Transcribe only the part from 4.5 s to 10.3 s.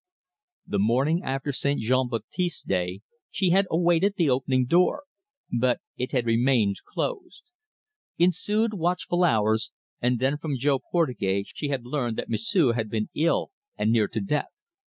door, but it had remained closed. Ensued watchful hours, and